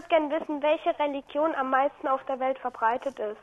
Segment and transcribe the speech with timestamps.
[0.00, 3.36] würde gerne wissen, welche Religion am meisten auf der Welt verbreitet ist.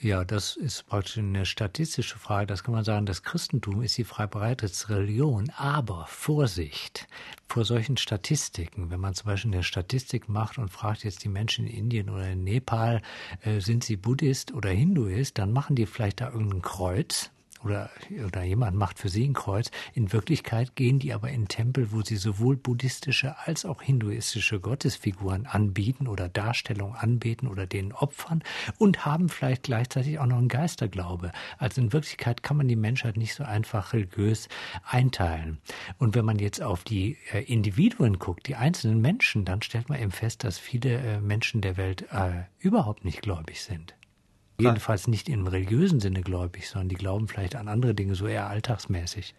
[0.00, 2.46] Ja, das ist praktisch eine statistische Frage.
[2.46, 5.50] Das kann man sagen, das Christentum ist die verbreitetste Religion.
[5.56, 7.08] Aber Vorsicht
[7.48, 8.92] vor solchen Statistiken.
[8.92, 12.28] Wenn man zum Beispiel eine Statistik macht und fragt jetzt die Menschen in Indien oder
[12.28, 13.02] in Nepal,
[13.42, 17.32] äh, sind sie Buddhist oder Hinduist, dann machen die vielleicht da irgendein Kreuz
[17.64, 17.90] oder,
[18.26, 19.70] oder jemand macht für sie ein Kreuz.
[19.94, 25.46] In Wirklichkeit gehen die aber in Tempel, wo sie sowohl buddhistische als auch hinduistische Gottesfiguren
[25.46, 28.42] anbieten oder Darstellungen anbeten oder denen opfern
[28.78, 31.32] und haben vielleicht gleichzeitig auch noch einen Geisterglaube.
[31.58, 34.48] Also in Wirklichkeit kann man die Menschheit nicht so einfach religiös
[34.84, 35.58] einteilen.
[35.98, 40.00] Und wenn man jetzt auf die äh, Individuen guckt, die einzelnen Menschen, dann stellt man
[40.00, 43.97] eben fest, dass viele äh, Menschen der Welt äh, überhaupt nicht gläubig sind.
[44.60, 48.48] Jedenfalls nicht im religiösen Sinne gläubig, sondern die glauben vielleicht an andere Dinge, so eher
[48.48, 49.34] alltagsmäßig.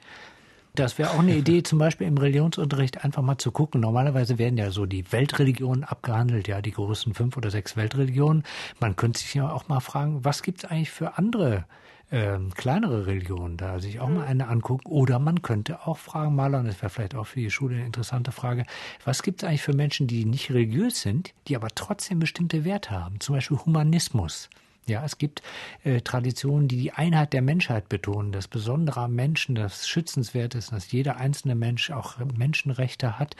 [0.75, 3.81] Das wäre auch eine Idee, zum Beispiel im Religionsunterricht einfach mal zu gucken.
[3.81, 8.43] Normalerweise werden ja so die Weltreligionen abgehandelt, ja, die großen fünf oder sechs Weltreligionen.
[8.79, 11.65] Man könnte sich ja auch mal fragen, was gibt es eigentlich für andere
[12.11, 14.87] äh, kleinere Religionen, da sich auch mal eine angucken.
[14.89, 17.85] Oder man könnte auch fragen, Maler, und das wäre vielleicht auch für die Schule eine
[17.85, 18.65] interessante Frage,
[19.03, 22.91] was gibt es eigentlich für Menschen, die nicht religiös sind, die aber trotzdem bestimmte Werte
[22.91, 23.19] haben?
[23.19, 24.49] Zum Beispiel Humanismus.
[24.89, 25.41] Ja, es gibt
[25.83, 30.71] äh, Traditionen, die die Einheit der Menschheit betonen, das Besondere am Menschen, das Schützenswert ist,
[30.71, 33.35] dass jeder einzelne Mensch auch Menschenrechte hat.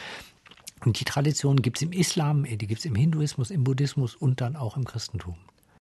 [0.85, 4.39] Und die Traditionen gibt es im Islam, die gibt es im Hinduismus, im Buddhismus und
[4.39, 5.35] dann auch im Christentum.